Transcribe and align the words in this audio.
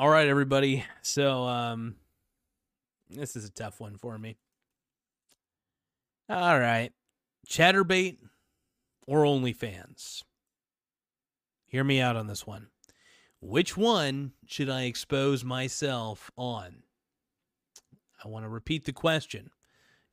All 0.00 0.08
right, 0.08 0.28
everybody. 0.28 0.82
So, 1.02 1.44
um, 1.44 1.96
this 3.10 3.36
is 3.36 3.44
a 3.44 3.50
tough 3.50 3.80
one 3.80 3.98
for 3.98 4.16
me. 4.16 4.38
All 6.26 6.58
right. 6.58 6.90
Chaturbate 7.46 8.16
or 9.06 9.24
OnlyFans? 9.24 10.22
Hear 11.66 11.84
me 11.84 12.00
out 12.00 12.16
on 12.16 12.28
this 12.28 12.46
one. 12.46 12.68
Which 13.42 13.76
one 13.76 14.32
should 14.46 14.70
I 14.70 14.84
expose 14.84 15.44
myself 15.44 16.30
on? 16.34 16.76
I 18.24 18.28
want 18.28 18.46
to 18.46 18.48
repeat 18.48 18.86
the 18.86 18.94
question. 18.94 19.50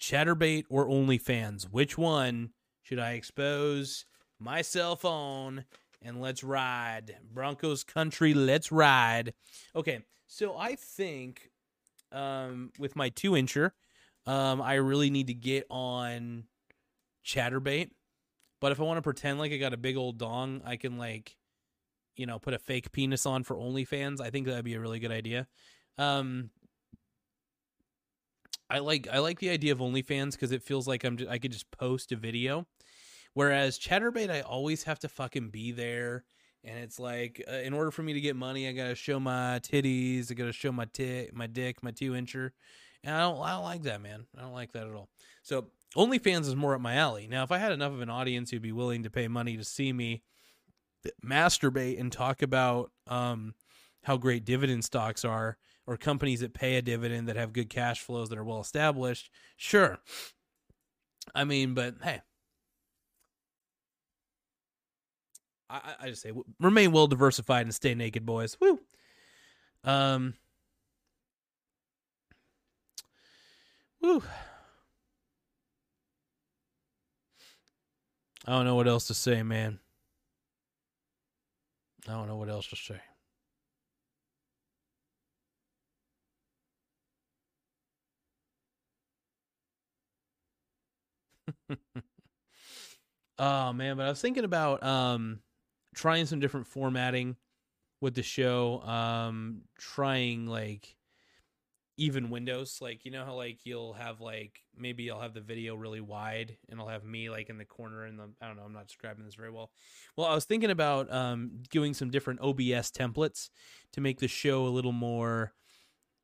Chaturbate 0.00 0.64
or 0.68 0.86
OnlyFans? 0.86 1.70
Which 1.70 1.96
one 1.96 2.50
should 2.82 2.98
I 2.98 3.12
expose 3.12 4.04
myself 4.40 5.04
on? 5.04 5.64
And 6.02 6.20
let's 6.20 6.44
ride. 6.44 7.16
Broncos 7.32 7.82
country, 7.82 8.34
let's 8.34 8.70
ride. 8.70 9.34
Okay, 9.74 10.00
so 10.26 10.56
I 10.56 10.76
think 10.76 11.50
um, 12.12 12.70
with 12.78 12.96
my 12.96 13.08
two 13.08 13.32
incher, 13.32 13.72
um, 14.26 14.60
I 14.60 14.74
really 14.74 15.10
need 15.10 15.28
to 15.28 15.34
get 15.34 15.66
on 15.70 16.44
Chaturbate. 17.24 17.90
But 18.60 18.72
if 18.72 18.80
I 18.80 18.84
want 18.84 18.98
to 18.98 19.02
pretend 19.02 19.38
like 19.38 19.52
I 19.52 19.56
got 19.56 19.74
a 19.74 19.78
big 19.78 19.96
old 19.96 20.18
dong, 20.18 20.62
I 20.64 20.76
can 20.76 20.98
like, 20.98 21.36
you 22.16 22.26
know, 22.26 22.38
put 22.38 22.54
a 22.54 22.58
fake 22.58 22.92
penis 22.92 23.26
on 23.26 23.42
for 23.42 23.56
OnlyFans. 23.56 24.20
I 24.20 24.30
think 24.30 24.46
that'd 24.46 24.64
be 24.64 24.74
a 24.74 24.80
really 24.80 24.98
good 24.98 25.12
idea. 25.12 25.46
Um, 25.98 26.50
I 28.68 28.78
like 28.78 29.06
I 29.12 29.18
like 29.18 29.38
the 29.38 29.50
idea 29.50 29.72
of 29.72 29.78
OnlyFans 29.78 30.32
because 30.32 30.52
it 30.52 30.62
feels 30.62 30.88
like 30.88 31.04
I'm 31.04 31.16
just, 31.16 31.30
I 31.30 31.38
could 31.38 31.52
just 31.52 31.70
post 31.70 32.12
a 32.12 32.16
video, 32.16 32.66
whereas 33.36 33.78
Chaturbate, 33.78 34.30
I 34.30 34.40
always 34.40 34.84
have 34.84 34.98
to 35.00 35.10
fucking 35.10 35.50
be 35.50 35.70
there, 35.70 36.24
and 36.64 36.78
it's 36.78 36.98
like 36.98 37.44
uh, 37.46 37.56
in 37.56 37.74
order 37.74 37.90
for 37.90 38.02
me 38.02 38.14
to 38.14 38.20
get 38.20 38.34
money 38.34 38.66
I 38.66 38.72
gotta 38.72 38.94
show 38.94 39.20
my 39.20 39.60
titties, 39.62 40.30
I 40.30 40.34
gotta 40.34 40.52
show 40.52 40.72
my 40.72 40.86
tit, 40.86 41.34
my 41.34 41.46
dick, 41.46 41.82
my 41.82 41.90
two 41.90 42.12
incher, 42.12 42.52
and 43.04 43.14
I 43.14 43.20
don't 43.20 43.42
I 43.42 43.50
don't 43.50 43.64
like 43.64 43.82
that 43.82 44.00
man, 44.00 44.24
I 44.38 44.40
don't 44.40 44.54
like 44.54 44.72
that 44.72 44.86
at 44.86 44.94
all. 44.94 45.10
So 45.42 45.66
OnlyFans 45.94 46.46
is 46.46 46.56
more 46.56 46.74
up 46.74 46.80
my 46.80 46.94
alley. 46.94 47.28
Now 47.28 47.42
if 47.42 47.52
I 47.52 47.58
had 47.58 47.72
enough 47.72 47.92
of 47.92 48.00
an 48.00 48.08
audience 48.08 48.50
who'd 48.50 48.62
be 48.62 48.72
willing 48.72 49.02
to 49.02 49.10
pay 49.10 49.28
money 49.28 49.58
to 49.58 49.64
see 49.64 49.92
me 49.92 50.22
masturbate 51.24 52.00
and 52.00 52.10
talk 52.10 52.40
about 52.40 52.90
um 53.06 53.54
how 54.04 54.16
great 54.16 54.46
dividend 54.46 54.84
stocks 54.84 55.24
are 55.24 55.58
or 55.86 55.98
companies 55.98 56.40
that 56.40 56.54
pay 56.54 56.76
a 56.76 56.82
dividend 56.82 57.28
that 57.28 57.36
have 57.36 57.52
good 57.52 57.68
cash 57.68 58.00
flows 58.00 58.30
that 58.30 58.38
are 58.38 58.44
well 58.44 58.60
established, 58.60 59.30
sure. 59.56 59.98
I 61.34 61.44
mean, 61.44 61.74
but 61.74 61.96
hey, 62.02 62.22
I, 65.68 65.94
I 66.00 66.08
just 66.10 66.22
say 66.22 66.32
remain 66.60 66.92
well 66.92 67.06
diversified 67.06 67.62
and 67.66 67.74
stay 67.74 67.94
naked, 67.94 68.24
boys. 68.24 68.56
Woo. 68.60 68.80
Um. 69.84 70.34
Woo. 74.00 74.22
I 78.46 78.52
don't 78.52 78.64
know 78.64 78.76
what 78.76 78.86
else 78.88 79.08
to 79.08 79.14
say, 79.14 79.42
man. 79.42 79.80
I 82.08 82.12
don't 82.12 82.28
know 82.28 82.36
what 82.36 82.48
else 82.48 82.68
to 82.68 82.76
say. 82.76 83.00
oh 93.38 93.72
man, 93.72 93.96
but 93.96 94.06
I 94.06 94.10
was 94.10 94.20
thinking 94.20 94.44
about 94.44 94.82
um 94.82 95.40
trying 95.96 96.26
some 96.26 96.38
different 96.38 96.68
formatting 96.68 97.36
with 98.00 98.14
the 98.14 98.22
show. 98.22 98.80
Um 98.82 99.62
trying 99.78 100.46
like 100.46 100.94
even 101.98 102.28
windows 102.28 102.78
like 102.82 103.06
you 103.06 103.10
know 103.10 103.24
how 103.24 103.34
like 103.34 103.60
you'll 103.64 103.94
have 103.94 104.20
like 104.20 104.60
maybe 104.76 105.10
i'll 105.10 105.20
have 105.20 105.32
the 105.32 105.40
video 105.40 105.74
really 105.74 106.00
wide 106.02 106.58
and 106.68 106.78
i'll 106.78 106.88
have 106.88 107.04
me 107.04 107.30
like 107.30 107.48
in 107.48 107.56
the 107.56 107.64
corner 107.64 108.04
and 108.04 108.18
the 108.18 108.28
i 108.42 108.46
don't 108.46 108.56
know 108.56 108.62
i'm 108.64 108.72
not 108.74 108.86
describing 108.86 109.24
this 109.24 109.34
very 109.34 109.50
well 109.50 109.70
well 110.14 110.26
i 110.26 110.34
was 110.34 110.44
thinking 110.44 110.70
about 110.70 111.10
um 111.10 111.50
doing 111.70 111.94
some 111.94 112.10
different 112.10 112.38
obs 112.40 112.90
templates 112.90 113.48
to 113.92 114.02
make 114.02 114.18
the 114.18 114.28
show 114.28 114.66
a 114.66 114.68
little 114.68 114.92
more 114.92 115.54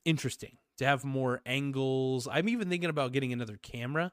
interesting 0.04 0.58
to 0.76 0.84
have 0.84 1.04
more 1.04 1.40
angles 1.46 2.28
i'm 2.30 2.50
even 2.50 2.68
thinking 2.68 2.90
about 2.90 3.12
getting 3.12 3.32
another 3.32 3.58
camera 3.62 4.12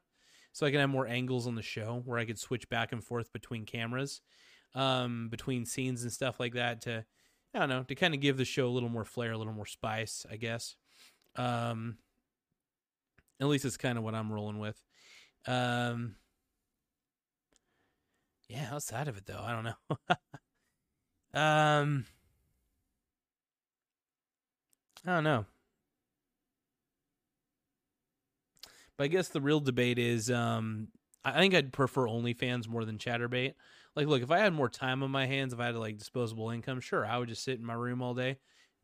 so 0.51 0.65
I 0.65 0.71
can 0.71 0.79
have 0.79 0.89
more 0.89 1.07
angles 1.07 1.47
on 1.47 1.55
the 1.55 1.61
show 1.61 2.01
where 2.05 2.17
I 2.17 2.25
could 2.25 2.39
switch 2.39 2.69
back 2.69 2.91
and 2.91 3.03
forth 3.03 3.31
between 3.31 3.65
cameras, 3.65 4.21
um, 4.75 5.29
between 5.29 5.65
scenes 5.65 6.03
and 6.03 6.11
stuff 6.11 6.39
like 6.39 6.53
that 6.53 6.81
to, 6.81 7.05
I 7.53 7.59
don't 7.59 7.69
know, 7.69 7.83
to 7.83 7.95
kind 7.95 8.13
of 8.13 8.19
give 8.19 8.37
the 8.37 8.45
show 8.45 8.67
a 8.67 8.69
little 8.69 8.89
more 8.89 9.05
flair, 9.05 9.31
a 9.31 9.37
little 9.37 9.53
more 9.53 9.65
spice, 9.65 10.25
I 10.29 10.37
guess. 10.37 10.75
Um, 11.35 11.97
at 13.39 13.47
least 13.47 13.65
it's 13.65 13.77
kind 13.77 13.97
of 13.97 14.03
what 14.03 14.15
I'm 14.15 14.31
rolling 14.31 14.59
with. 14.59 14.81
Um, 15.47 16.15
yeah, 18.47 18.69
outside 18.71 19.07
of 19.07 19.17
it 19.17 19.25
though, 19.25 19.41
I 19.41 19.51
don't 19.51 19.63
know. 19.63 20.19
um, 21.39 22.05
I 25.05 25.11
don't 25.13 25.23
know. 25.23 25.45
But 28.97 29.05
I 29.05 29.07
guess 29.07 29.29
the 29.29 29.39
real 29.39 29.61
debate 29.61 29.97
is 29.97 30.29
um 30.29 30.89
I 31.23 31.33
think 31.33 31.53
I'd 31.53 31.73
prefer 31.73 32.05
OnlyFans 32.05 32.67
more 32.67 32.85
than 32.85 32.97
Chaturbate. 32.97 33.53
Like, 33.99 34.07
look, 34.07 34.21
if 34.21 34.31
I 34.31 34.39
had 34.39 34.53
more 34.53 34.69
time 34.69 35.03
on 35.03 35.11
my 35.11 35.25
hands, 35.25 35.51
if 35.51 35.59
I 35.59 35.65
had 35.65 35.75
like 35.75 35.97
disposable 35.97 36.51
income, 36.51 36.79
sure, 36.79 37.05
I 37.05 37.17
would 37.17 37.27
just 37.27 37.43
sit 37.43 37.59
in 37.59 37.65
my 37.65 37.73
room 37.73 38.01
all 38.01 38.13
day, 38.13 38.37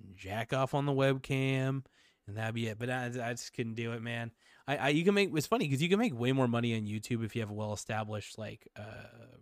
and 0.04 0.14
jack 0.18 0.52
off 0.52 0.74
on 0.74 0.86
the 0.86 0.92
webcam, 0.92 1.86
and 2.28 2.36
that'd 2.36 2.54
be 2.54 2.68
it. 2.68 2.78
But 2.78 2.90
I, 2.90 3.06
I 3.06 3.32
just 3.32 3.54
couldn't 3.54 3.76
do 3.76 3.94
it, 3.94 4.02
man. 4.02 4.32
I, 4.68 4.76
I 4.76 4.90
you 4.90 5.06
can 5.06 5.14
make 5.14 5.30
it's 5.34 5.48
funny 5.48 5.70
because 5.70 5.82
you 5.82 5.88
can 5.88 6.00
make 6.00 6.18
way 6.20 6.34
more 6.34 6.50
money 6.50 6.76
on 6.76 6.82
YouTube 6.82 7.24
if 7.24 7.34
you 7.34 7.42
have 7.42 7.50
a 7.50 7.54
well 7.54 7.72
established 7.72 8.38
like 8.38 8.68
uh 8.78 9.38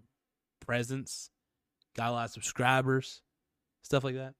presence, 0.63 1.31
got 1.95 2.09
a 2.09 2.11
lot 2.11 2.25
of 2.25 2.31
subscribers, 2.31 3.23
stuff 3.81 4.03
like 4.03 4.15
that. 4.15 4.35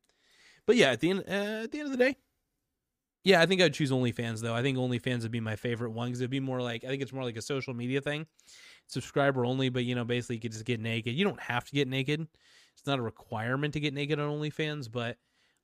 But 0.68 0.76
yeah, 0.76 0.92
at 0.92 1.00
the 1.00 1.10
end 1.10 1.24
uh, 1.28 1.64
at 1.64 1.72
the 1.72 1.80
end 1.80 1.92
of 1.92 1.98
the 1.98 2.04
day, 2.06 2.16
yeah, 3.24 3.42
I 3.42 3.46
think 3.46 3.62
I'd 3.62 3.74
choose 3.74 3.92
OnlyFans 3.92 4.42
though. 4.42 4.54
I 4.54 4.62
think 4.62 4.78
OnlyFans 4.78 5.22
would 5.24 5.32
be 5.32 5.40
my 5.40 5.56
favorite 5.56 5.92
one 5.92 6.08
because 6.08 6.22
it'd 6.22 6.30
be 6.30 6.40
more 6.40 6.62
like 6.62 6.84
I 6.84 6.88
think 6.88 7.02
it's 7.02 7.14
more 7.14 7.24
like 7.24 7.38
a 7.38 7.42
social 7.42 7.74
media 7.74 8.02
thing, 8.02 8.28
subscriber 8.88 9.46
only. 9.46 9.70
But 9.70 9.86
you 9.86 9.96
know, 9.96 10.04
basically, 10.04 10.36
you 10.36 10.42
could 10.42 10.52
just 10.52 10.66
get 10.66 10.80
naked. 10.80 11.16
You 11.16 11.24
don't 11.24 11.40
have 11.40 11.66
to 11.66 11.72
get 11.72 11.88
naked. 11.88 12.28
It's 12.76 12.88
not 12.88 13.00
a 13.00 13.04
requirement 13.04 13.74
to 13.74 13.80
get 13.80 13.94
naked 13.94 14.20
on 14.20 14.30
OnlyFans, 14.30 14.92
but 14.92 15.18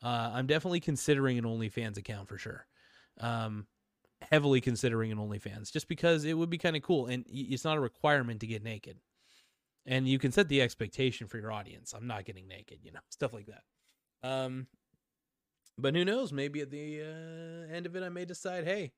uh, 0.03 0.31
I'm 0.33 0.47
definitely 0.47 0.79
considering 0.79 1.37
an 1.37 1.43
OnlyFans 1.43 1.97
account 1.97 2.27
for 2.27 2.37
sure. 2.37 2.65
Um, 3.19 3.67
heavily 4.21 4.61
considering 4.61 5.11
an 5.11 5.17
OnlyFans 5.17 5.71
just 5.71 5.87
because 5.87 6.23
it 6.25 6.37
would 6.37 6.49
be 6.49 6.57
kind 6.57 6.75
of 6.75 6.81
cool, 6.81 7.07
and 7.07 7.25
it's 7.27 7.65
not 7.65 7.77
a 7.77 7.81
requirement 7.81 8.39
to 8.41 8.47
get 8.47 8.63
naked. 8.63 8.97
And 9.85 10.07
you 10.07 10.19
can 10.19 10.31
set 10.31 10.49
the 10.49 10.61
expectation 10.61 11.27
for 11.27 11.37
your 11.37 11.51
audience. 11.51 11.93
I'm 11.93 12.07
not 12.07 12.25
getting 12.25 12.47
naked, 12.47 12.79
you 12.83 12.91
know, 12.91 12.99
stuff 13.09 13.33
like 13.33 13.47
that. 13.47 13.63
Um, 14.23 14.67
but 15.79 15.95
who 15.95 16.05
knows? 16.05 16.31
Maybe 16.31 16.61
at 16.61 16.71
the 16.71 17.01
uh, 17.01 17.73
end 17.73 17.85
of 17.85 17.95
it, 17.95 18.03
I 18.03 18.09
may 18.09 18.25
decide, 18.25 18.65
hey, 18.65 18.91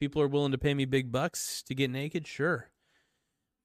people 0.00 0.20
are 0.20 0.28
willing 0.28 0.52
to 0.52 0.58
pay 0.58 0.74
me 0.74 0.84
big 0.84 1.12
bucks 1.12 1.62
to 1.64 1.74
get 1.74 1.90
naked. 1.90 2.26
Sure. 2.26 2.70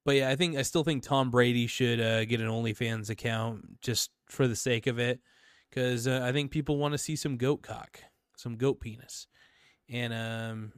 But 0.06 0.16
yeah, 0.16 0.30
I 0.30 0.36
think 0.36 0.58
I 0.58 0.62
still 0.62 0.84
think 0.84 1.04
Tom 1.04 1.30
Brady 1.30 1.68
should 1.68 2.00
uh, 2.00 2.26
get 2.26 2.42
an 2.42 2.48
OnlyFans 2.48 3.10
account 3.10 3.82
just 3.82 4.12
for 4.28 4.48
the 4.48 4.56
sake 4.56 4.88
of 4.88 4.98
it, 4.98 5.20
because 5.70 6.08
uh, 6.08 6.22
I 6.24 6.32
think 6.32 6.52
people 6.52 6.78
want 6.78 6.94
to 6.94 6.98
see 6.98 7.16
some 7.16 7.38
goat 7.38 7.62
cock, 7.62 8.00
some 8.38 8.56
goat 8.56 8.80
penis, 8.80 9.28
and 9.90 10.14
um, 10.14 10.74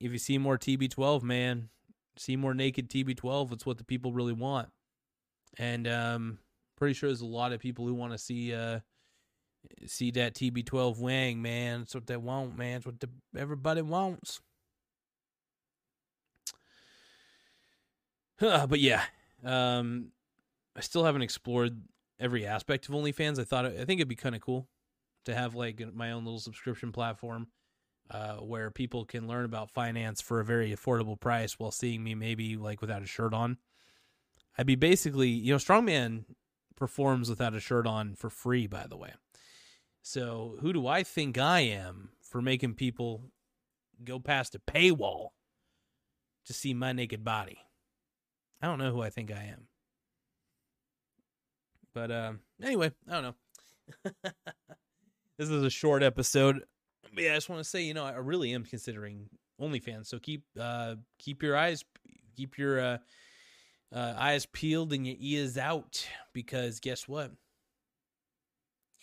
if 0.00 0.10
you 0.10 0.18
see 0.18 0.38
more 0.38 0.58
TB12, 0.58 1.22
man, 1.22 1.68
see 2.16 2.34
more 2.34 2.54
naked 2.54 2.88
TB12. 2.88 3.52
It's 3.52 3.66
what 3.66 3.78
the 3.78 3.84
people 3.84 4.12
really 4.12 4.32
want, 4.32 4.70
and 5.58 5.86
um, 5.86 6.38
pretty 6.76 6.94
sure 6.94 7.10
there's 7.10 7.20
a 7.20 7.26
lot 7.26 7.52
of 7.52 7.60
people 7.60 7.86
who 7.86 7.94
want 7.94 8.12
to 8.12 8.18
see 8.18 8.54
uh, 8.54 8.80
see 9.86 10.10
that 10.12 10.34
TB12 10.34 10.98
wing, 10.98 11.42
man. 11.42 11.80
That's 11.80 11.94
what 11.94 12.06
they 12.06 12.16
want, 12.16 12.56
man. 12.56 12.78
It's 12.78 12.86
what 12.86 13.00
the, 13.00 13.08
everybody 13.36 13.82
wants. 13.82 14.40
but 18.38 18.80
yeah, 18.80 19.02
um, 19.44 20.08
I 20.76 20.80
still 20.80 21.04
haven't 21.04 21.22
explored 21.22 21.80
every 22.18 22.46
aspect 22.46 22.88
of 22.88 22.94
OnlyFans. 22.94 23.38
I 23.38 23.44
thought 23.44 23.66
I 23.66 23.84
think 23.84 24.00
it'd 24.00 24.08
be 24.08 24.16
kind 24.16 24.34
of 24.34 24.40
cool 24.40 24.68
to 25.24 25.34
have 25.34 25.54
like 25.54 25.82
my 25.94 26.12
own 26.12 26.24
little 26.24 26.40
subscription 26.40 26.92
platform 26.92 27.48
uh, 28.10 28.36
where 28.36 28.70
people 28.70 29.04
can 29.04 29.28
learn 29.28 29.44
about 29.44 29.70
finance 29.70 30.20
for 30.20 30.40
a 30.40 30.44
very 30.44 30.74
affordable 30.74 31.18
price 31.18 31.58
while 31.58 31.70
seeing 31.70 32.02
me 32.02 32.14
maybe 32.14 32.56
like 32.56 32.80
without 32.80 33.02
a 33.02 33.06
shirt 33.06 33.32
on. 33.32 33.58
I'd 34.58 34.66
be 34.66 34.74
basically, 34.74 35.28
you 35.28 35.52
know, 35.52 35.58
Strongman 35.58 36.24
performs 36.76 37.30
without 37.30 37.54
a 37.54 37.60
shirt 37.60 37.86
on 37.86 38.14
for 38.14 38.28
free, 38.28 38.66
by 38.66 38.86
the 38.86 38.96
way. 38.96 39.12
So 40.02 40.56
who 40.60 40.72
do 40.72 40.86
I 40.86 41.04
think 41.04 41.38
I 41.38 41.60
am 41.60 42.10
for 42.20 42.42
making 42.42 42.74
people 42.74 43.22
go 44.04 44.18
past 44.18 44.54
a 44.54 44.58
paywall 44.58 45.28
to 46.46 46.52
see 46.52 46.74
my 46.74 46.92
naked 46.92 47.24
body? 47.24 47.58
I 48.60 48.66
don't 48.66 48.78
know 48.78 48.92
who 48.92 49.00
I 49.00 49.10
think 49.10 49.30
I 49.30 49.44
am. 49.44 49.68
But 51.94 52.10
uh, 52.10 52.32
anyway, 52.62 52.92
I 53.08 53.12
don't 53.12 53.22
know. 53.22 53.34
this 55.38 55.48
is 55.48 55.62
a 55.62 55.70
short 55.70 56.02
episode. 56.02 56.64
But 57.14 57.24
yeah, 57.24 57.32
I 57.32 57.34
just 57.34 57.48
want 57.48 57.62
to 57.62 57.68
say, 57.68 57.82
you 57.82 57.94
know, 57.94 58.04
I 58.04 58.16
really 58.16 58.52
am 58.52 58.64
considering 58.64 59.28
OnlyFans. 59.60 60.06
So 60.06 60.18
keep 60.18 60.42
uh 60.58 60.96
keep 61.18 61.42
your 61.42 61.56
eyes 61.56 61.84
keep 62.36 62.58
your 62.58 62.80
uh, 62.80 62.98
uh 63.94 64.14
eyes 64.16 64.46
peeled 64.46 64.92
and 64.92 65.06
your 65.06 65.16
ears 65.18 65.58
out 65.58 66.06
because 66.32 66.80
guess 66.80 67.06
what? 67.06 67.32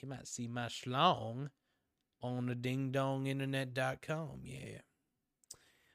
You 0.02 0.10
might 0.10 0.28
see 0.28 0.48
my 0.48 0.68
schlong 0.68 1.50
on 2.22 2.46
the 2.48 2.56
dingdonginternet.com. 2.56 4.42
Yeah. 4.44 4.80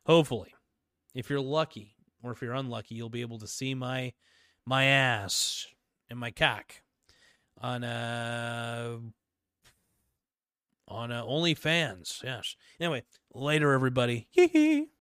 Hopefully. 0.06 0.54
If 1.14 1.30
you're 1.30 1.40
lucky 1.40 1.94
or 2.22 2.32
if 2.32 2.42
you're 2.42 2.54
unlucky, 2.54 2.94
you'll 2.94 3.08
be 3.08 3.20
able 3.20 3.38
to 3.38 3.46
see 3.46 3.74
my 3.74 4.12
my 4.66 4.84
ass 4.84 5.66
and 6.10 6.18
my 6.18 6.30
cock 6.30 6.74
on 7.60 7.84
uh 7.84 8.98
on 10.88 11.12
uh, 11.12 11.22
OnlyFans. 11.24 12.22
Yes. 12.22 12.56
Anyway, 12.80 13.04
later 13.32 13.72
everybody. 13.72 14.28
Hee 14.30 14.48
hee. 14.48 14.86